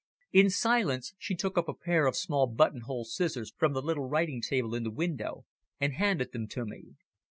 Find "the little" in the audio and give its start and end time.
3.73-4.07